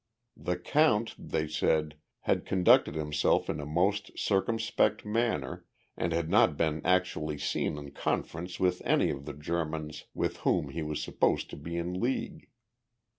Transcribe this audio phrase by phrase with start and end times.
[0.35, 5.63] The "count," they said, had conducted himself in a most circumspect manner
[5.95, 10.69] and had not been actually seen in conference with any of the Germans with whom
[10.69, 12.47] he was supposed to be in league.